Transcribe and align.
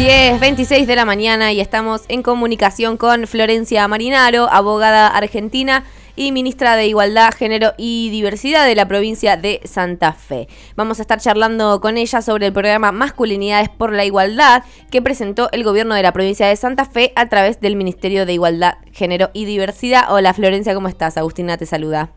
10.26 0.00 0.86
de 0.86 0.96
la 0.96 1.04
mañana 1.04 1.52
y 1.52 1.60
estamos 1.60 2.04
en 2.08 2.22
comunicación 2.22 2.96
con 2.96 3.26
Florencia 3.26 3.86
Marinaro, 3.86 4.48
abogada 4.50 5.08
argentina 5.08 5.84
y 6.16 6.32
ministra 6.32 6.74
de 6.74 6.86
Igualdad, 6.86 7.34
Género 7.36 7.74
y 7.76 8.08
Diversidad 8.08 8.66
de 8.66 8.74
la 8.74 8.88
provincia 8.88 9.36
de 9.36 9.60
Santa 9.64 10.14
Fe. 10.14 10.48
Vamos 10.74 11.00
a 11.00 11.02
estar 11.02 11.20
charlando 11.20 11.82
con 11.82 11.98
ella 11.98 12.22
sobre 12.22 12.46
el 12.46 12.52
programa 12.54 12.92
Masculinidades 12.92 13.68
por 13.68 13.92
la 13.92 14.06
Igualdad 14.06 14.64
que 14.90 15.02
presentó 15.02 15.50
el 15.52 15.64
gobierno 15.64 15.94
de 15.94 16.02
la 16.02 16.14
provincia 16.14 16.46
de 16.46 16.56
Santa 16.56 16.86
Fe 16.86 17.12
a 17.14 17.28
través 17.28 17.60
del 17.60 17.76
Ministerio 17.76 18.24
de 18.24 18.32
Igualdad, 18.32 18.78
Género 18.92 19.28
y 19.34 19.44
Diversidad. 19.44 20.04
Hola 20.08 20.32
Florencia, 20.32 20.72
¿cómo 20.72 20.88
estás? 20.88 21.18
Agustina 21.18 21.58
te 21.58 21.66
saluda. 21.66 22.10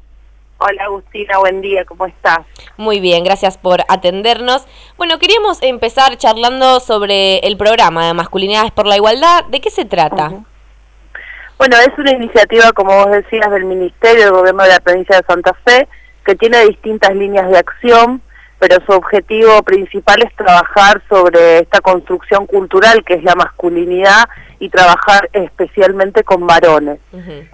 Hola 0.66 0.86
Agustina, 0.86 1.40
buen 1.40 1.60
día, 1.60 1.84
¿cómo 1.84 2.06
estás? 2.06 2.40
Muy 2.78 3.02
bien, 3.02 3.26
gracias 3.26 3.58
por 3.58 3.82
atendernos. 3.90 4.66
Bueno, 4.96 5.20
queríamos 5.20 5.62
empezar 5.62 6.16
charlando 6.16 6.80
sobre 6.80 7.40
el 7.40 7.58
programa 7.58 8.08
de 8.08 8.14
Masculinidades 8.14 8.72
por 8.72 8.88
la 8.88 8.96
Igualdad. 8.96 9.44
¿De 9.50 9.60
qué 9.60 9.70
se 9.70 9.84
trata? 9.84 10.32
Bueno, 11.58 11.76
es 11.86 11.90
una 11.98 12.12
iniciativa, 12.12 12.72
como 12.72 12.96
vos 12.96 13.12
decías, 13.12 13.52
del 13.52 13.66
Ministerio 13.66 14.24
del 14.24 14.34
Gobierno 14.34 14.64
de 14.64 14.70
la 14.70 14.80
Provincia 14.80 15.18
de 15.18 15.24
Santa 15.28 15.54
Fe, 15.66 15.90
que 16.26 16.36
tiene 16.36 16.66
distintas 16.66 17.14
líneas 17.14 17.50
de 17.50 17.58
acción 17.58 18.22
pero 18.64 18.82
su 18.86 18.94
objetivo 18.94 19.62
principal 19.64 20.24
es 20.24 20.34
trabajar 20.38 21.02
sobre 21.10 21.58
esta 21.58 21.82
construcción 21.82 22.46
cultural 22.46 23.04
que 23.04 23.16
es 23.16 23.24
la 23.26 23.36
masculinidad 23.36 24.24
y 24.58 24.70
trabajar 24.70 25.30
especialmente 25.34 26.24
con 26.24 26.48
varones. 26.48 27.00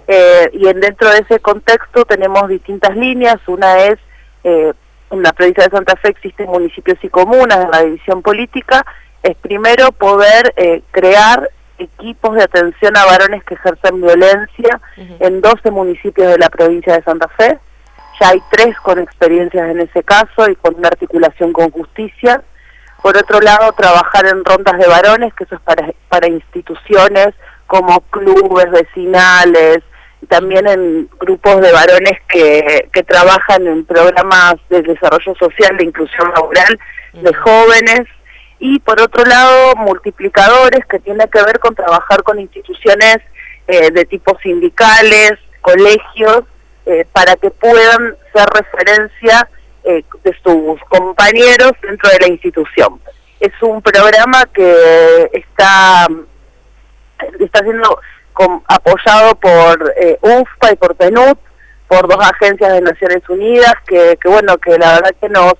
Eh, 0.06 0.50
y 0.52 0.68
en, 0.68 0.78
dentro 0.78 1.10
de 1.10 1.18
ese 1.18 1.40
contexto 1.40 2.04
tenemos 2.04 2.48
distintas 2.48 2.96
líneas, 2.96 3.40
una 3.48 3.86
es, 3.86 3.98
eh, 4.44 4.72
en 5.10 5.22
la 5.24 5.32
provincia 5.32 5.64
de 5.64 5.70
Santa 5.70 5.96
Fe 5.96 6.10
existen 6.10 6.46
municipios 6.46 6.96
y 7.02 7.08
comunas 7.08 7.58
en 7.58 7.72
la 7.72 7.82
división 7.82 8.22
política, 8.22 8.86
es 9.24 9.34
primero 9.34 9.90
poder 9.90 10.54
eh, 10.54 10.82
crear 10.92 11.50
equipos 11.78 12.36
de 12.36 12.44
atención 12.44 12.96
a 12.96 13.04
varones 13.04 13.42
que 13.42 13.54
ejercen 13.54 14.00
violencia 14.00 14.80
en 15.18 15.40
12 15.40 15.72
municipios 15.72 16.28
de 16.28 16.38
la 16.38 16.50
provincia 16.50 16.94
de 16.94 17.02
Santa 17.02 17.26
Fe, 17.36 17.58
ya 18.20 18.28
hay 18.28 18.42
tres 18.50 18.76
con 18.80 18.98
experiencias 18.98 19.70
en 19.70 19.80
ese 19.80 20.02
caso 20.02 20.48
y 20.50 20.56
con 20.56 20.74
una 20.76 20.88
articulación 20.88 21.52
con 21.52 21.70
justicia. 21.70 22.42
Por 23.02 23.16
otro 23.16 23.40
lado, 23.40 23.72
trabajar 23.72 24.26
en 24.26 24.44
rondas 24.44 24.78
de 24.78 24.86
varones, 24.86 25.32
que 25.34 25.44
eso 25.44 25.54
es 25.54 25.60
para, 25.62 25.90
para 26.08 26.28
instituciones 26.28 27.28
como 27.66 28.00
clubes 28.10 28.70
vecinales, 28.70 29.78
y 30.20 30.26
también 30.26 30.66
en 30.66 31.08
grupos 31.18 31.62
de 31.62 31.72
varones 31.72 32.18
que, 32.28 32.88
que 32.92 33.02
trabajan 33.02 33.66
en 33.66 33.84
programas 33.86 34.56
de 34.68 34.82
desarrollo 34.82 35.34
social, 35.36 35.76
de 35.78 35.84
inclusión 35.84 36.30
laboral 36.34 36.78
de 37.14 37.32
jóvenes. 37.34 38.02
Y 38.58 38.78
por 38.80 39.00
otro 39.00 39.24
lado, 39.24 39.76
multiplicadores, 39.76 40.84
que 40.86 40.98
tiene 40.98 41.26
que 41.30 41.42
ver 41.42 41.58
con 41.58 41.74
trabajar 41.74 42.22
con 42.22 42.38
instituciones 42.38 43.18
eh, 43.66 43.90
de 43.90 44.04
tipo 44.04 44.36
sindicales, 44.42 45.32
colegios, 45.62 46.42
eh, 46.86 47.06
para 47.12 47.36
que 47.36 47.50
puedan 47.50 48.16
ser 48.32 48.46
referencia 48.54 49.48
eh, 49.84 50.04
de 50.24 50.36
sus 50.42 50.80
compañeros 50.88 51.72
dentro 51.82 52.10
de 52.10 52.18
la 52.20 52.28
institución. 52.28 53.00
Es 53.38 53.52
un 53.62 53.80
programa 53.80 54.44
que 54.52 55.30
está, 55.32 56.06
está 57.38 57.60
siendo 57.60 58.00
apoyado 58.66 59.34
por 59.36 59.94
eh, 59.96 60.18
UFPA 60.22 60.72
y 60.72 60.76
por 60.76 60.94
PNUD, 60.96 61.36
por 61.88 62.08
dos 62.08 62.24
agencias 62.24 62.72
de 62.72 62.80
Naciones 62.80 63.28
Unidas, 63.28 63.74
que, 63.86 64.18
que 64.20 64.28
bueno, 64.28 64.56
que 64.58 64.78
la 64.78 64.94
verdad 64.94 65.14
que 65.20 65.28
nos 65.28 65.54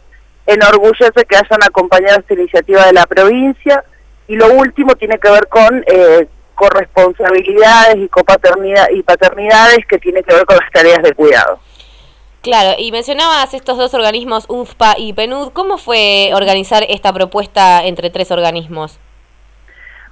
enorgullece 0.47 1.25
que 1.29 1.37
hayan 1.37 1.63
acompañado 1.63 2.21
esta 2.21 2.35
iniciativa 2.35 2.87
de 2.87 2.93
la 2.93 3.07
provincia. 3.07 3.85
Y 4.29 4.37
lo 4.37 4.53
último 4.53 4.95
tiene 4.95 5.19
que 5.19 5.31
ver 5.31 5.49
con 5.49 5.85
eh, 5.87 6.29
corresponsabilidades 6.61 7.97
y 7.97 8.09
copaternidad 8.09 8.91
y 8.91 9.03
paternidades 9.03 9.87
que 9.89 9.99
tienen 9.99 10.23
que 10.23 10.35
ver 10.35 10.45
con 10.45 10.59
las 10.59 10.71
tareas 10.71 11.03
de 11.03 11.15
cuidado. 11.15 11.59
Claro, 12.43 12.75
y 12.79 12.93
mencionabas 12.93 13.55
estos 13.55 13.79
dos 13.79 13.95
organismos, 13.95 14.45
UNFPA 14.47 14.95
y 14.99 15.15
PNUD. 15.15 15.53
¿Cómo 15.53 15.79
fue 15.79 16.33
organizar 16.35 16.85
esta 16.91 17.15
propuesta 17.15 17.85
entre 17.85 18.11
tres 18.11 18.31
organismos? 18.31 18.99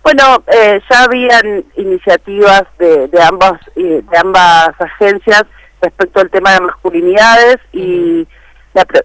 Bueno, 0.02 0.42
eh, 0.46 0.80
ya 0.90 1.04
habían 1.04 1.64
iniciativas 1.76 2.62
de, 2.78 3.08
de 3.08 3.22
ambas 3.22 3.60
eh, 3.76 4.02
de 4.10 4.18
ambas 4.18 4.70
agencias 4.78 5.42
respecto 5.82 6.20
al 6.20 6.30
tema 6.30 6.54
de 6.54 6.60
masculinidades 6.60 7.58
y 7.72 8.26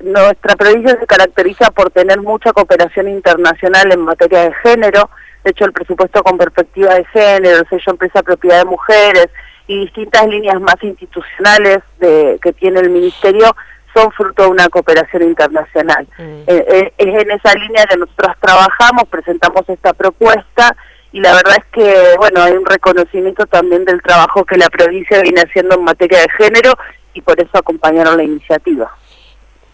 nuestra 0.02 0.56
provincia 0.56 0.98
se 0.98 1.08
caracteriza 1.08 1.72
por 1.72 1.92
tener 1.92 2.22
mucha 2.22 2.54
cooperación 2.54 3.10
internacional 3.10 3.92
en 3.92 4.02
materia 4.02 4.44
de 4.44 4.54
género 4.64 5.10
hecho 5.46 5.66
el 5.66 5.74
presupuesto 5.74 6.24
con 6.24 6.38
perspectiva 6.38 6.96
de 6.96 7.06
género, 7.06 7.60
el 7.60 7.70
sello 7.70 7.92
empresa 7.92 8.24
propiedad 8.24 8.60
de 8.60 8.66
mujeres 8.66 9.28
y 9.68 9.80
distintas 9.82 10.28
líneas 10.28 10.60
más 10.60 10.76
institucionales 10.82 11.80
de, 12.00 12.40
que 12.42 12.54
tiene 12.54 12.80
el 12.80 12.90
ministerio 12.90 13.56
son 13.94 14.12
fruto 14.12 14.44
de 14.44 14.50
una 14.50 14.68
cooperación 14.70 15.24
internacional. 15.24 16.08
Mm. 16.18 16.44
Eh, 16.48 16.66
eh, 16.68 16.94
es 16.98 17.24
en 17.24 17.32
esa 17.32 17.54
línea 17.54 17.86
que 17.86 17.98
nosotros 17.98 18.36
trabajamos, 18.40 19.04
presentamos 19.10 19.64
esta 19.70 19.94
propuesta 19.94 20.76
y 21.12 21.20
la 21.20 21.34
verdad 21.34 21.58
es 21.58 21.66
que, 21.72 22.16
bueno, 22.18 22.42
hay 22.42 22.54
un 22.54 22.66
reconocimiento 22.66 23.46
también 23.46 23.86
del 23.86 24.02
trabajo 24.02 24.46
que 24.46 24.58
la 24.58 24.70
provincia 24.70 25.22
viene 25.22 25.42
haciendo 25.42 25.76
en 25.76 25.84
materia 25.84 26.20
de 26.20 26.30
género 26.30 26.74
y 27.14 27.22
por 27.22 27.40
eso 27.40 27.56
acompañaron 27.56 28.18
la 28.18 28.24
iniciativa. 28.24 28.92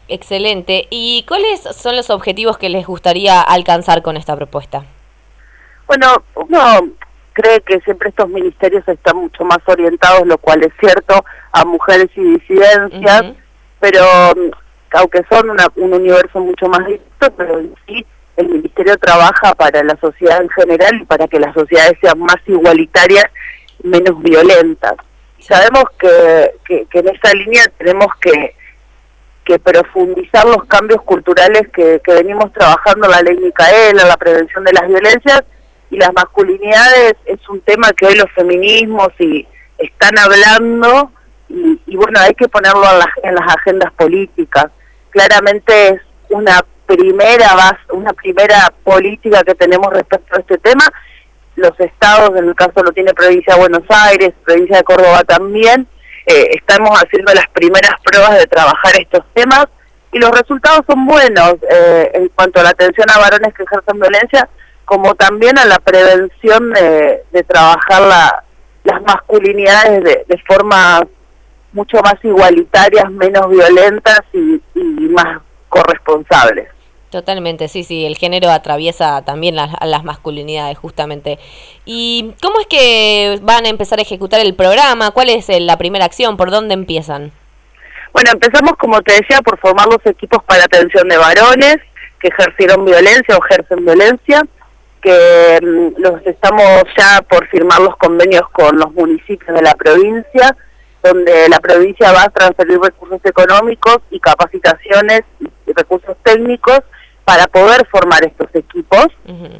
Excelente. 0.10 0.88
¿Y 0.90 1.24
cuáles 1.28 1.62
son 1.62 1.96
los 1.96 2.10
objetivos 2.10 2.58
que 2.58 2.68
les 2.68 2.86
gustaría 2.86 3.42
alcanzar 3.42 4.02
con 4.02 4.18
esta 4.18 4.36
propuesta? 4.36 4.84
Bueno, 5.90 6.24
uno 6.36 6.60
cree 7.34 7.62
que 7.62 7.80
siempre 7.80 8.10
estos 8.10 8.30
ministerios 8.30 8.88
están 8.88 9.18
mucho 9.18 9.44
más 9.44 9.58
orientados, 9.66 10.28
lo 10.28 10.38
cual 10.38 10.64
es 10.64 10.72
cierto, 10.80 11.26
a 11.52 11.66
mujeres 11.66 12.10
y 12.16 12.22
disidencias, 12.22 13.24
pero 13.80 14.04
mm, 14.36 14.52
aunque 14.92 15.24
son 15.32 15.50
un 15.50 15.94
universo 15.96 16.42
mucho 16.42 16.68
más 16.68 16.86
distinto, 16.86 17.32
pero 17.36 17.64
sí 17.88 18.06
el 18.38 18.50
ministerio 18.50 18.98
trabaja 19.00 19.56
para 19.56 19.84
la 19.84 19.98
sociedad 20.00 20.40
en 20.44 20.50
general 20.50 21.02
y 21.02 21.06
para 21.06 21.28
que 21.28 21.40
las 21.40 21.56
sociedades 21.56 21.98
sean 22.00 22.20
más 22.20 22.38
igualitarias 22.46 23.26
menos 23.82 24.22
violentas. 24.22 24.94
Sabemos 25.40 25.86
que, 25.98 26.52
que, 26.66 27.00
en 27.00 27.08
esa 27.08 27.34
línea 27.34 27.64
tenemos 27.80 28.10
que, 28.22 28.54
que 29.44 29.58
profundizar 29.58 30.46
los 30.46 30.66
cambios 30.66 31.02
culturales 31.02 31.64
que, 31.74 32.00
que 32.04 32.14
venimos 32.14 32.54
trabajando 32.54 33.08
en 33.08 33.12
la 33.12 33.22
ley 33.24 33.38
Micaela, 33.38 34.06
la 34.06 34.18
prevención 34.18 34.64
de 34.64 34.74
las 34.74 34.88
violencias, 34.88 35.44
y 35.90 35.98
las 35.98 36.14
masculinidades 36.14 37.16
es 37.26 37.50
un 37.50 37.62
tema 37.62 37.92
que 37.94 38.06
hoy 38.06 38.16
los 38.16 38.32
feminismos 38.34 39.10
y 39.20 39.48
están 39.78 40.18
hablando 40.20 41.12
y, 41.50 41.96
bueno, 41.96 42.20
hay 42.20 42.36
que 42.36 42.48
ponerlo 42.48 42.84
en, 43.24 43.34
las 43.34 43.56
agendas 43.56 43.92
políticas. 43.94 44.68
Claramente 45.10 45.88
es 45.90 46.02
una 46.30 46.64
primera 46.86 47.56
base, 47.56 47.80
una 47.92 48.14
primera 48.14 48.72
política 48.84 49.44
que 49.44 49.56
tenemos 49.56 49.92
respecto 49.92 50.36
a 50.36 50.40
este 50.40 50.60
tema. 50.60 50.86
Los 51.56 51.78
estados, 51.80 52.38
en 52.38 52.50
el 52.50 52.56
caso 52.56 52.84
lo 52.84 52.92
tiene 52.92 53.14
provincia 53.14 53.56
de 53.56 53.62
Buenos 53.62 53.84
Aires, 53.90 54.34
provincia 54.46 54.78
de 54.78 54.84
Córdoba 54.84 55.24
también, 55.24 55.88
eh, 56.28 56.50
estamos 56.52 56.92
haciendo 57.02 57.34
las 57.34 57.48
primeras 57.48 57.94
pruebas 58.04 58.38
de 58.38 58.46
trabajar 58.46 58.94
estos 59.00 59.26
temas 59.34 59.66
y 60.12 60.20
los 60.20 60.30
resultados 60.30 60.82
son 60.88 61.08
buenos 61.08 61.56
eh, 61.72 62.12
en 62.14 62.30
cuanto 62.30 62.60
a 62.60 62.64
la 62.64 62.70
atención 62.70 63.10
a 63.10 63.18
varones 63.18 63.54
que 63.56 63.64
ejercen 63.64 64.00
violencia 64.00 64.48
como 64.90 65.14
también 65.14 65.56
a 65.60 65.66
la 65.66 65.78
prevención 65.78 66.74
de, 66.74 67.44
trabajar 67.48 68.02
la, 68.02 68.44
las 68.84 69.00
masculinidades 69.04 70.04
de, 70.04 70.26
de 70.28 70.38
formas 70.48 71.04
mucho 71.74 71.98
más 72.02 72.16
igualitarias, 72.24 73.08
menos 73.12 73.48
violentas 73.52 74.22
y, 74.34 74.60
más 75.10 75.42
corresponsables. 75.70 76.70
Totalmente, 77.12 77.68
sí, 77.68 77.84
sí, 77.84 78.04
el 78.04 78.18
género 78.18 78.50
atraviesa 78.50 79.22
también 79.24 79.56
las, 79.56 79.70
las 79.86 80.04
masculinidades 80.04 80.76
justamente. 80.80 81.38
¿Y 81.86 82.34
cómo 82.42 82.60
es 82.60 82.66
que 82.66 83.38
van 83.44 83.68
a 83.68 83.70
empezar 83.70 84.00
a 84.00 84.02
ejecutar 84.02 84.40
el 84.40 84.56
programa? 84.56 85.12
¿Cuál 85.12 85.30
es 85.30 85.50
la 85.50 85.78
primera 85.78 86.06
acción? 86.06 86.36
¿Por 86.36 86.50
dónde 86.50 86.74
empiezan? 86.74 87.32
Bueno, 88.12 88.32
empezamos, 88.34 88.74
como 88.80 89.04
te 89.04 89.14
decía, 89.14 89.40
por 89.44 89.60
formar 89.60 89.86
los 89.86 90.04
equipos 90.08 90.44
para 90.46 90.64
atención 90.64 91.08
de 91.08 91.18
varones 91.18 91.78
que 92.20 92.30
ejercieron 92.30 92.86
violencia 92.86 93.38
o 93.38 93.46
ejercen 93.46 93.86
violencia 93.86 94.44
que 95.02 95.60
mm, 95.62 96.02
los 96.02 96.26
estamos 96.26 96.84
ya 96.98 97.22
por 97.24 97.48
firmar 97.48 97.80
los 97.82 97.96
convenios 97.98 98.44
con 98.52 98.78
los 98.78 98.92
municipios 98.94 99.56
de 99.56 99.62
la 99.62 99.74
provincia, 99.76 100.56
donde 101.04 101.48
la 101.50 101.60
provincia 101.60 102.12
va 102.12 102.24
a 102.24 102.30
transferir 102.30 102.80
recursos 102.80 103.20
económicos 103.24 104.00
y 104.12 104.20
capacitaciones 104.20 105.22
y 105.40 105.74
recursos 105.74 106.18
técnicos 106.24 106.82
para 107.24 107.48
poder 107.48 107.88
formar 107.92 108.26
estos 108.26 108.48
equipos. 108.54 109.08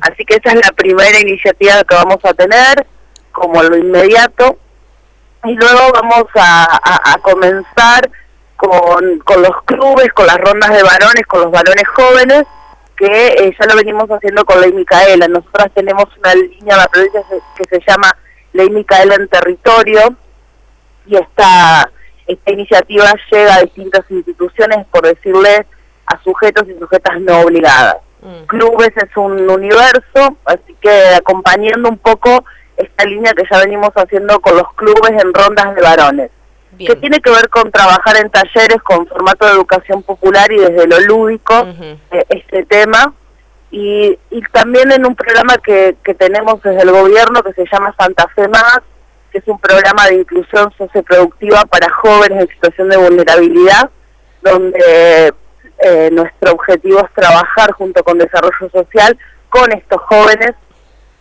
Así 0.02 0.26
que 0.26 0.36
esa 0.36 0.58
es 0.58 0.66
la 0.66 0.72
primera 0.74 1.20
iniciativa 1.20 1.84
que 1.84 1.96
vamos 1.96 2.20
a 2.24 2.34
tener 2.34 2.86
como 3.32 3.62
lo 3.64 3.78
inmediato. 3.78 4.58
Y 5.46 5.54
luego 5.54 5.92
vamos 5.94 6.26
a, 6.36 7.14
a 7.14 7.18
comenzar 7.20 8.10
con, 8.60 9.20
con 9.20 9.42
los 9.42 9.64
clubes, 9.64 10.12
con 10.14 10.28
las 10.28 10.38
rondas 10.38 10.70
de 10.72 10.84
varones, 10.84 11.26
con 11.28 11.42
los 11.42 11.52
varones 11.52 11.88
jóvenes, 11.96 12.44
que 13.00 13.28
eh, 13.28 13.56
ya 13.58 13.66
lo 13.66 13.78
venimos 13.78 14.10
haciendo 14.10 14.44
con 14.44 14.60
Ley 14.60 14.74
Micaela. 14.74 15.28
Nosotras 15.30 15.72
tenemos 15.74 16.06
una 16.18 16.36
línea 16.36 16.76
de 16.76 16.82
la 16.82 16.88
provincia 16.90 17.22
que 17.58 17.64
se 17.64 17.82
llama 17.88 18.16
Ley 18.52 18.70
Micaela 18.70 19.16
en 19.16 19.30
Territorio 19.30 20.16
y 21.06 21.16
esta, 21.16 21.90
esta 22.28 22.52
iniciativa 22.52 23.06
llega 23.32 23.56
a 23.56 23.62
distintas 23.62 24.04
instituciones, 24.10 24.86
por 24.92 25.04
decirle, 25.04 25.66
a 26.06 26.22
sujetos 26.24 26.68
y 26.68 26.78
sujetas 26.78 27.22
no 27.22 27.40
obligadas. 27.40 27.98
Mm. 28.22 28.46
Clubes 28.48 28.92
es 28.98 29.16
un 29.16 29.50
universo, 29.50 30.38
así 30.44 30.76
que 30.82 31.16
acompañando 31.16 31.88
un 31.88 31.98
poco 32.00 32.44
esta 32.76 33.06
línea 33.06 33.32
que 33.34 33.44
ya 33.50 33.60
venimos 33.60 33.92
haciendo 33.96 34.42
con 34.42 34.58
los 34.58 34.74
clubes 34.74 35.12
en 35.12 35.34
rondas 35.34 35.74
de 35.74 35.82
varones, 35.82 36.32
que 36.86 36.96
tiene 36.96 37.20
que 37.20 37.30
ver 37.30 37.50
con 37.50 37.72
trabajar 37.72 38.18
en 38.18 38.30
talleres 38.30 38.82
con 38.84 39.06
formato 39.08 39.46
de 39.46 39.54
educación 39.54 40.02
popular 40.04 40.52
y 40.52 40.58
desde 40.58 40.88
lo 40.88 41.00
lúdico 41.02 41.68
eh, 42.12 42.26
este 42.30 42.66
tema, 42.66 43.14
y, 43.72 44.18
y, 44.32 44.42
también 44.52 44.92
en 44.92 45.06
un 45.06 45.16
programa 45.16 45.58
que, 45.58 45.96
que 46.04 46.16
tenemos 46.16 46.62
desde 46.64 46.82
el 46.82 46.92
gobierno 46.92 47.44
que 47.44 47.54
se 47.54 47.66
llama 47.72 47.94
Santa 48.00 48.28
Fe 48.36 48.48
Más, 48.48 48.80
que 49.32 49.38
es 49.38 49.48
un 49.48 49.60
programa 49.60 50.08
de 50.08 50.16
inclusión 50.16 50.74
socioproductiva 50.76 51.66
para 51.66 51.88
jóvenes 51.94 52.42
en 52.42 52.48
situación 52.48 52.90
de 52.90 52.98
vulnerabilidad, 52.98 53.92
donde 54.42 55.34
eh, 55.82 56.10
nuestro 56.12 56.54
objetivo 56.54 57.00
es 57.00 57.14
trabajar 57.14 57.72
junto 57.74 58.04
con 58.04 58.18
Desarrollo 58.18 58.70
Social 58.72 59.18
con 59.50 59.72
estos 59.72 60.02
jóvenes 60.02 60.56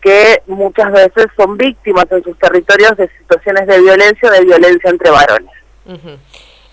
que 0.00 0.42
muchas 0.46 0.92
veces 0.92 1.26
son 1.36 1.56
víctimas 1.56 2.06
en 2.10 2.22
sus 2.22 2.38
territorios 2.38 2.96
de 2.96 3.08
situaciones 3.18 3.66
de 3.66 3.80
violencia 3.80 4.28
o 4.28 4.32
de 4.32 4.44
violencia 4.44 4.90
entre 4.90 5.10
varones. 5.10 5.50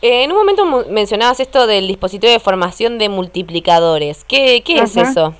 Eh, 0.02 0.24
en 0.24 0.32
un 0.32 0.38
momento 0.38 0.66
mencionabas 0.90 1.40
esto 1.40 1.68
del 1.68 1.88
dispositivo 1.88 2.32
de 2.32 2.40
formación 2.40 2.98
de 2.98 3.10
multiplicadores. 3.10 4.24
¿Qué, 4.24 4.62
qué 4.64 4.80
es 4.80 4.98
eso? 4.98 5.34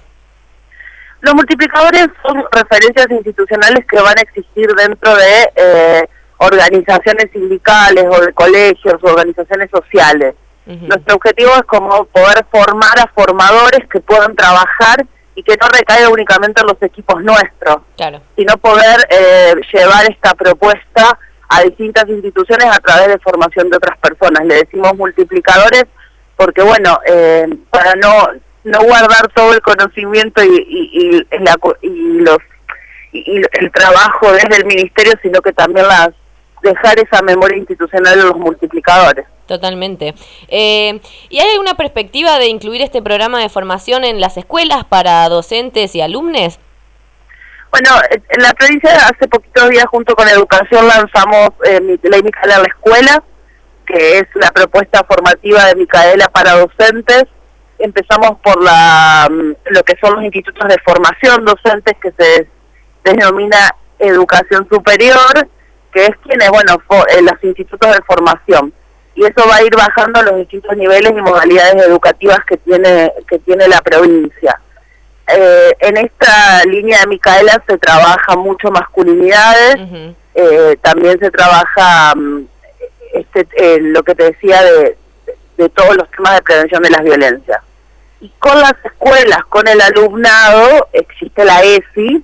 Los 1.22 1.34
multiplicadores 1.34 2.08
son 2.24 2.44
referencias 2.52 3.08
institucionales 3.10 3.86
que 3.88 4.00
van 4.00 4.18
a 4.18 4.22
existir 4.22 4.68
dentro 4.76 5.16
de 5.16 5.52
eh, 5.56 6.10
organizaciones 6.38 7.32
sindicales 7.32 8.06
o 8.10 8.22
de 8.22 8.34
colegios 8.34 8.96
o 9.02 9.08
organizaciones 9.08 9.70
sociales. 9.72 10.36
Nuestro 10.66 11.16
objetivo 11.16 11.52
es 11.56 11.64
como 11.64 12.06
poder 12.06 12.44
formar 12.52 12.98
a 13.00 13.08
formadores 13.14 13.88
que 13.88 14.00
puedan 14.00 14.36
trabajar 14.36 15.06
y 15.36 15.44
que 15.44 15.56
no 15.62 15.68
recaiga 15.68 16.10
únicamente 16.10 16.62
en 16.62 16.68
los 16.68 16.82
equipos 16.82 17.22
nuestros, 17.22 17.78
sino 18.36 18.58
poder 18.58 19.08
eh, 19.10 19.54
llevar 19.74 20.10
esta 20.10 20.34
propuesta 20.34 21.20
a 21.50 21.62
distintas 21.62 22.08
instituciones 22.08 22.66
a 22.66 22.80
través 22.80 23.10
de 23.10 23.20
formación 23.20 23.70
de 23.70 23.78
otras 23.78 23.98
personas. 24.00 24.46
Le 24.46 24.56
decimos 24.56 24.96
multiplicadores 24.96 25.86
porque, 26.38 26.62
bueno, 26.62 27.00
eh, 27.06 27.48
para 27.70 27.94
no 27.96 28.28
no 28.66 28.80
guardar 28.82 29.28
todo 29.34 29.54
el 29.54 29.62
conocimiento 29.62 30.44
y, 30.44 30.48
y, 30.48 31.28
y, 31.82 32.20
los 32.20 32.38
y 33.12 33.38
el 33.38 33.72
trabajo 33.72 34.32
desde 34.34 34.58
el 34.58 34.66
ministerio, 34.66 35.14
sino 35.22 35.40
que 35.42 35.54
también 35.54 35.88
las 35.88 36.10
dejar 36.66 37.00
esa 37.00 37.22
memoria 37.22 37.58
institucional 37.58 38.18
de 38.18 38.24
los 38.24 38.38
multiplicadores. 38.38 39.26
Totalmente. 39.46 40.16
Eh, 40.48 41.00
¿Y 41.30 41.40
hay 41.40 41.52
alguna 41.52 41.76
perspectiva 41.76 42.40
de 42.40 42.48
incluir 42.48 42.82
este 42.82 43.02
programa 43.02 43.40
de 43.40 43.50
formación 43.50 44.04
en 44.04 44.20
las 44.20 44.38
escuelas 44.38 44.84
para 44.86 45.30
docentes 45.30 45.96
y 45.96 46.02
alumnos? 46.02 46.60
Bueno, 47.72 47.90
en 48.12 48.42
la 48.42 48.54
provincia 48.54 48.90
hace 49.08 49.28
poquitos 49.28 49.70
días 49.70 49.86
junto 49.86 50.16
con 50.16 50.28
Educación 50.28 50.88
lanzamos 50.88 51.50
eh, 51.66 52.00
la 52.04 52.22
Micaela 52.22 52.56
a 52.56 52.60
la 52.60 52.68
escuela, 52.68 53.24
que 53.86 54.20
es 54.20 54.26
la 54.36 54.50
propuesta 54.52 55.04
formativa 55.04 55.66
de 55.66 55.76
Micaela 55.76 56.28
para 56.30 56.54
docentes. 56.54 57.26
Empezamos 57.78 58.40
por 58.42 58.64
la, 58.64 59.28
mm, 59.30 59.74
lo 59.74 59.84
que 59.84 59.96
son 60.02 60.16
los 60.16 60.24
institutos 60.24 60.68
de 60.70 60.78
formación 60.86 61.46
docentes 61.46 61.96
que 62.02 62.14
se 62.18 62.50
denomina 63.04 63.76
educación 64.00 64.68
superior, 64.70 65.48
que 65.96 66.04
es 66.04 66.12
quienes, 66.28 66.50
bueno, 66.50 66.76
eh, 67.08 67.22
los 67.22 67.42
institutos 67.42 67.96
de 67.96 68.04
formación 68.04 68.74
y 69.16 69.24
eso 69.24 69.48
va 69.50 69.56
a 69.56 69.64
ir 69.64 69.74
bajando 69.74 70.22
los 70.24 70.36
distintos 70.36 70.76
niveles 70.76 71.12
y 71.12 71.22
modalidades 71.22 71.88
educativas 71.88 72.40
que 72.46 72.58
tiene 72.58 73.14
que 73.30 73.40
tiene 73.40 73.68
la 73.70 73.82
provincia. 73.82 74.60
Eh, 75.28 75.72
en 75.80 75.98
esta 75.98 76.64
línea 76.66 77.00
de 77.00 77.08
Micaela 77.08 77.64
se 77.66 77.78
trabaja 77.78 78.36
mucho 78.36 78.70
masculinidades, 78.72 79.78
eh, 80.36 80.78
también 80.82 81.18
se 81.18 81.32
trabaja 81.32 82.14
mm, 82.14 82.46
este, 83.14 83.48
eh, 83.56 83.78
lo 83.80 84.04
que 84.04 84.16
te 84.16 84.24
decía 84.26 84.62
de, 84.62 84.98
de 85.58 85.70
todos 85.70 85.96
los 85.96 86.12
temas 86.12 86.36
de 86.36 86.42
prevención 86.42 86.84
de 86.84 86.90
las 86.90 87.02
violencias. 87.02 87.62
Y 88.20 88.30
con 88.40 88.60
las 88.60 88.76
escuelas, 88.84 89.46
con 89.48 89.66
el 89.68 89.80
alumnado, 89.80 90.90
existe 90.92 91.46
la 91.46 91.62
ESI, 91.64 92.24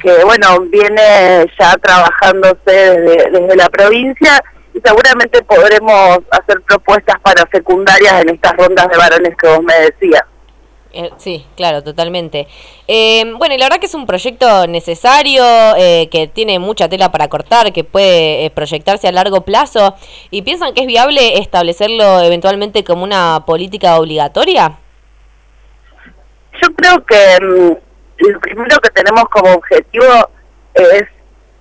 que 0.00 0.24
bueno, 0.24 0.60
viene 0.70 1.46
ya 1.58 1.74
trabajándose 1.82 2.56
desde, 2.66 3.30
desde 3.30 3.56
la 3.56 3.68
provincia 3.68 4.42
y 4.74 4.80
seguramente 4.84 5.42
podremos 5.42 6.18
hacer 6.30 6.60
propuestas 6.62 7.16
para 7.20 7.48
secundarias 7.50 8.22
en 8.22 8.28
estas 8.30 8.56
rondas 8.56 8.88
de 8.88 8.98
varones 8.98 9.34
que 9.36 9.48
vos 9.48 9.62
me 9.62 9.74
decías. 9.74 10.22
Eh, 10.92 11.10
sí, 11.18 11.44
claro, 11.56 11.82
totalmente. 11.82 12.48
Eh, 12.88 13.24
bueno, 13.36 13.54
y 13.54 13.58
la 13.58 13.66
verdad 13.66 13.78
que 13.78 13.86
es 13.86 13.94
un 13.94 14.06
proyecto 14.06 14.66
necesario, 14.66 15.44
eh, 15.76 16.08
que 16.10 16.26
tiene 16.26 16.58
mucha 16.58 16.88
tela 16.88 17.12
para 17.12 17.28
cortar, 17.28 17.70
que 17.72 17.84
puede 17.84 18.48
proyectarse 18.50 19.06
a 19.06 19.12
largo 19.12 19.42
plazo. 19.42 19.94
¿Y 20.30 20.40
piensan 20.40 20.72
que 20.72 20.82
es 20.82 20.86
viable 20.86 21.38
establecerlo 21.38 22.22
eventualmente 22.22 22.82
como 22.82 23.04
una 23.04 23.44
política 23.46 23.98
obligatoria? 23.98 24.78
Yo 26.62 26.74
creo 26.74 27.04
que 27.04 27.44
mm, 27.44 27.85
lo 28.18 28.40
primero 28.40 28.78
que 28.78 28.90
tenemos 28.90 29.24
como 29.30 29.54
objetivo 29.54 30.30
es 30.74 31.04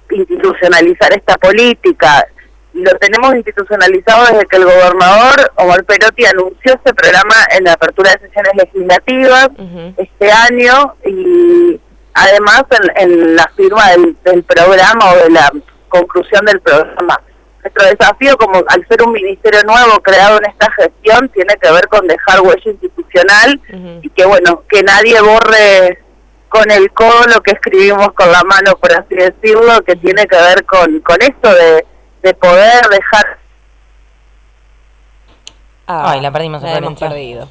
institucionalizar 0.10 1.14
esta 1.14 1.38
política. 1.38 2.26
Lo 2.74 2.92
tenemos 2.98 3.36
institucionalizado 3.36 4.26
desde 4.26 4.46
que 4.48 4.58
el 4.58 4.66
gobernador 4.66 5.52
Omar 5.56 5.84
Perotti 5.86 6.26
anunció 6.26 6.74
este 6.74 6.94
programa 6.94 7.36
en 7.58 7.64
la 7.64 7.74
apertura 7.74 8.12
de 8.12 8.28
sesiones 8.28 8.52
legislativas 8.56 9.50
este 9.98 10.32
año 10.32 10.96
y 11.06 11.80
además 12.14 12.64
en, 12.96 13.36
la 13.36 13.50
firma 13.56 13.84
del, 14.24 14.44
programa 14.44 15.14
o 15.14 15.16
de 15.24 15.30
la 15.30 15.52
conclusión 15.88 16.46
del 16.46 16.60
programa. 16.60 17.22
Nuestro 17.64 17.86
desafío 17.88 18.38
como 18.38 18.62
al 18.68 18.88
ser 18.88 19.02
un 19.04 19.14
ministerio 19.14 19.64
nuevo 19.64 20.00
creado 20.02 20.38
en 20.38 20.52
esta 20.52 20.70
gestión 20.74 21.30
tiene 21.30 21.56
que 21.60 21.72
ver 21.72 21.88
con 21.88 22.06
dejar 22.08 22.42
huella 22.42 22.72
institucional 22.72 23.60
y 24.02 24.10
que 24.10 24.26
bueno, 24.26 24.64
que 24.70 24.84
nadie 24.84 25.20
borre 25.22 26.05
con 26.58 26.72
el 26.72 26.92
codo 26.92 27.26
lo 27.34 27.42
que 27.42 27.52
escribimos 27.52 28.14
con 28.14 28.32
la 28.32 28.44
mano, 28.44 28.76
por 28.78 28.92
así 28.94 29.16
decirlo, 29.16 29.82
que 29.84 29.96
tiene 29.96 30.26
que 30.26 30.38
ver 30.38 30.66
con, 30.66 31.00
con 31.00 31.18
esto 31.22 31.54
de 31.54 31.86
de 32.26 32.34
poder 32.34 32.82
dejar... 32.90 33.38
Ay, 35.86 36.22
la 36.22 36.32
perdimos, 36.32 36.64
la 36.64 36.78
hemos 36.80 37.00
perdido. 37.00 37.48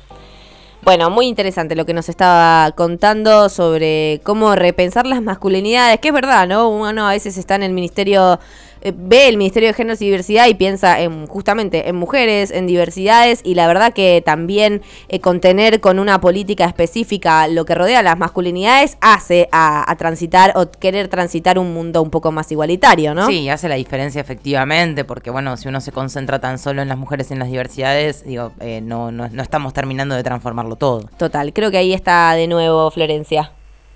Bueno, 0.82 1.10
muy 1.10 1.28
interesante 1.28 1.76
lo 1.76 1.86
que 1.86 1.94
nos 1.94 2.08
estaba 2.08 2.72
contando 2.72 3.48
sobre 3.48 4.20
cómo 4.24 4.56
repensar 4.56 5.06
las 5.06 5.22
masculinidades, 5.22 6.00
que 6.00 6.08
es 6.08 6.14
verdad, 6.14 6.48
¿no? 6.48 6.68
Uno 6.68 7.06
a 7.06 7.12
veces 7.12 7.38
está 7.38 7.54
en 7.54 7.62
el 7.62 7.72
ministerio 7.72 8.40
eh, 8.84 8.92
ve 8.94 9.28
el 9.28 9.38
Ministerio 9.38 9.70
de 9.70 9.72
Géneros 9.72 10.02
y 10.02 10.04
Diversidad 10.04 10.46
y 10.46 10.54
piensa 10.54 11.00
en 11.00 11.26
justamente 11.26 11.88
en 11.88 11.96
mujeres, 11.96 12.50
en 12.50 12.66
diversidades 12.66 13.40
y 13.42 13.54
la 13.54 13.66
verdad 13.66 13.94
que 13.94 14.22
también 14.24 14.82
eh, 15.08 15.20
contener 15.20 15.80
con 15.80 15.98
una 15.98 16.20
política 16.20 16.66
específica 16.66 17.48
lo 17.48 17.64
que 17.64 17.74
rodea 17.74 18.02
las 18.02 18.18
masculinidades 18.18 18.98
hace 19.00 19.48
a, 19.52 19.94
transitar 19.96 20.52
o 20.56 20.70
querer 20.70 21.08
transitar 21.08 21.58
un 21.58 21.72
mundo 21.72 22.02
un 22.02 22.10
poco 22.10 22.30
más 22.30 22.52
igualitario, 22.52 23.14
¿no? 23.14 23.26
Sí, 23.26 23.48
hace 23.48 23.68
la 23.68 23.76
diferencia 23.76 24.20
efectivamente 24.20 25.04
porque 25.04 25.30
bueno, 25.30 25.56
si 25.56 25.68
uno 25.68 25.80
se 25.80 25.90
concentra 25.90 26.38
tan 26.38 26.58
solo 26.58 26.82
en 26.82 26.88
las 26.88 26.98
mujeres 26.98 27.30
y 27.30 27.32
en 27.32 27.38
las 27.38 27.48
diversidades, 27.48 28.24
digo, 28.24 28.52
eh, 28.60 28.82
no, 28.82 29.10
no, 29.10 29.28
no 29.28 29.42
estamos 29.42 29.72
terminando 29.72 30.14
de 30.14 30.22
transformarlo 30.22 30.76
todo. 30.76 31.08
Total, 31.16 31.54
creo 31.54 31.70
que 31.70 31.78
ahí 31.78 31.94
está 31.94 32.34
de 32.34 32.46
nuevo 32.48 32.90
Florencia. 32.90 33.50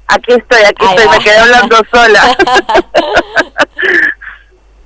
Aquí 0.06 0.32
estoy, 0.32 0.62
aquí 0.62 0.86
estoy, 0.86 1.08
me 1.08 1.22
quedé 1.22 1.36
hablando 1.36 1.76
sola. 1.90 2.34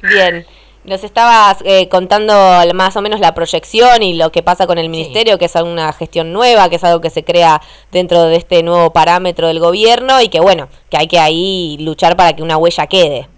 Bien. 0.02 0.46
Nos 0.84 1.04
estabas 1.04 1.58
eh, 1.64 1.88
contando 1.88 2.34
más 2.74 2.96
o 2.96 3.02
menos 3.02 3.20
la 3.20 3.34
proyección 3.34 4.02
y 4.02 4.14
lo 4.14 4.32
que 4.32 4.42
pasa 4.42 4.66
con 4.66 4.78
el 4.78 4.88
ministerio, 4.88 5.38
que 5.38 5.44
es 5.44 5.54
una 5.54 5.92
gestión 5.92 6.32
nueva, 6.32 6.68
que 6.68 6.76
es 6.76 6.82
algo 6.82 7.00
que 7.00 7.10
se 7.10 7.22
crea 7.22 7.60
dentro 7.92 8.24
de 8.24 8.34
este 8.34 8.64
nuevo 8.64 8.92
parámetro 8.92 9.46
del 9.46 9.60
gobierno 9.60 10.20
y 10.20 10.28
que 10.28 10.40
bueno, 10.40 10.68
que 10.90 10.96
hay 10.96 11.06
que 11.06 11.20
ahí 11.20 11.76
luchar 11.78 12.16
para 12.16 12.34
que 12.34 12.42
una 12.42 12.56
huella 12.56 12.88
quede. 12.88 13.28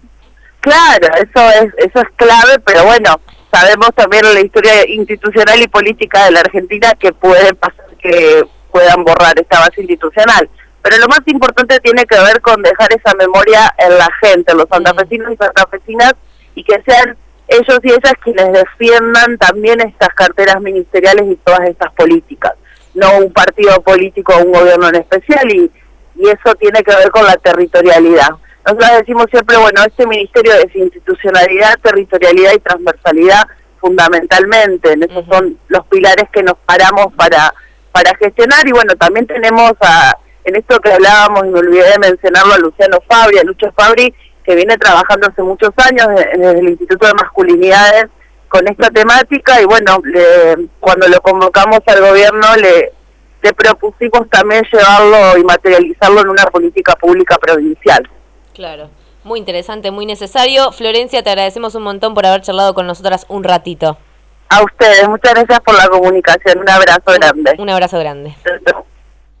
Claro, 0.61 1.07
eso 1.17 1.49
es 1.51 1.71
eso 1.77 1.99
es 1.99 2.07
clave, 2.15 2.57
pero 2.65 2.83
bueno, 2.85 3.21
sabemos 3.53 3.89
también 3.93 4.23
la 4.33 4.41
historia 4.41 4.89
institucional 4.89 5.61
y 5.61 5.67
política 5.67 6.25
de 6.25 6.31
la 6.31 6.39
Argentina 6.39 6.93
que 6.99 7.13
puede 7.13 7.53
pasar 7.53 7.85
que 7.99 8.43
puedan 8.71 9.03
borrar 9.03 9.39
esta 9.39 9.59
base 9.59 9.81
institucional. 9.81 10.49
Pero 10.81 10.97
lo 10.97 11.07
más 11.07 11.21
importante 11.27 11.79
tiene 11.79 12.05
que 12.05 12.19
ver 12.19 12.41
con 12.41 12.61
dejar 12.61 12.89
esa 12.91 13.15
memoria 13.15 13.73
en 13.77 13.97
la 13.97 14.07
gente, 14.21 14.53
los 14.55 14.65
santafesinos 14.69 15.31
y 15.31 15.37
santafesinas 15.37 16.15
y 16.55 16.63
que 16.63 16.81
sean 16.87 17.17
ellos 17.47 17.79
y 17.83 17.89
ellas 17.89 18.13
quienes 18.23 18.51
defiendan 18.51 19.37
también 19.37 19.79
estas 19.81 20.09
carteras 20.15 20.59
ministeriales 20.61 21.25
y 21.31 21.35
todas 21.35 21.69
estas 21.69 21.91
políticas. 21.93 22.53
no 22.95 23.17
un 23.19 23.31
partido 23.31 23.81
político 23.81 24.33
o 24.33 24.43
un 24.43 24.51
gobierno 24.51 24.87
en 24.89 24.95
especial 24.95 25.51
y, 25.51 25.69
y 26.15 26.27
eso 26.29 26.55
tiene 26.55 26.81
que 26.81 26.95
ver 26.95 27.11
con 27.11 27.25
la 27.25 27.35
territorialidad. 27.35 28.29
Nosotros 28.65 28.89
decimos 28.99 29.25
siempre, 29.29 29.57
bueno, 29.57 29.81
este 29.85 30.07
ministerio 30.07 30.53
es 30.53 30.75
institucionalidad, 30.75 31.77
territorialidad 31.83 32.53
y 32.53 32.59
transversalidad 32.59 33.43
fundamentalmente, 33.79 34.93
en 34.93 35.03
esos 35.03 35.23
son 35.27 35.59
los 35.67 35.85
pilares 35.87 36.25
que 36.33 36.41
nos 36.41 36.57
paramos 36.65 37.13
para, 37.15 37.53
para 37.91 38.15
gestionar 38.17 38.67
y 38.67 38.71
bueno, 38.71 38.95
también 38.95 39.27
tenemos 39.27 39.73
a, 39.81 40.17
en 40.43 40.55
esto 40.55 40.79
que 40.79 40.91
hablábamos, 40.91 41.45
y 41.45 41.49
me 41.49 41.59
olvidé 41.59 41.91
de 41.91 41.99
mencionarlo 41.99 42.53
a 42.53 42.57
Luciano 42.57 42.97
Fabri, 43.07 43.37
a 43.37 43.43
Lucho 43.43 43.71
Fabri, 43.73 44.11
que 44.45 44.55
viene 44.55 44.77
trabajando 44.77 45.27
hace 45.27 45.41
muchos 45.41 45.71
años 45.77 46.07
desde 46.07 46.59
el 46.59 46.69
Instituto 46.69 47.07
de 47.07 47.13
Masculinidades 47.13 48.05
con 48.47 48.67
esta 48.67 48.89
temática 48.89 49.61
y 49.61 49.65
bueno, 49.65 49.97
cuando 50.79 51.07
lo 51.07 51.19
convocamos 51.21 51.79
al 51.87 52.01
gobierno 52.01 52.55
le, 52.55 52.93
le 53.41 53.53
propusimos 53.53 54.29
también 54.29 54.63
llevarlo 54.71 55.37
y 55.37 55.43
materializarlo 55.43 56.21
en 56.21 56.29
una 56.29 56.45
política 56.45 56.95
pública 56.95 57.37
provincial. 57.37 58.07
Claro. 58.53 58.89
Muy 59.23 59.39
interesante, 59.39 59.89
muy 59.89 60.05
necesario. 60.05 60.71
Florencia, 60.71 61.23
te 61.23 61.31
agradecemos 61.31 61.73
un 61.73 61.83
montón 61.83 62.13
por 62.13 62.25
haber 62.27 62.41
charlado 62.41 62.75
con 62.75 62.85
nosotras 62.85 63.25
un 63.27 63.43
ratito. 63.43 63.97
A 64.49 64.63
ustedes, 64.63 65.07
muchas 65.09 65.33
gracias 65.33 65.59
por 65.61 65.75
la 65.75 65.87
comunicación. 65.87 66.59
Un 66.59 66.69
abrazo 66.69 67.11
grande. 67.11 67.55
Un 67.57 67.69
abrazo 67.69 67.99
grande. 67.99 68.35